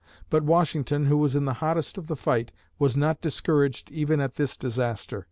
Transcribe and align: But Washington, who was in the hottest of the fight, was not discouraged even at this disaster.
But 0.31 0.41
Washington, 0.43 1.05
who 1.05 1.15
was 1.17 1.35
in 1.35 1.45
the 1.45 1.53
hottest 1.61 1.95
of 1.95 2.07
the 2.07 2.15
fight, 2.15 2.51
was 2.79 2.97
not 2.97 3.21
discouraged 3.21 3.91
even 3.91 4.19
at 4.19 4.33
this 4.33 4.57
disaster. 4.57 5.19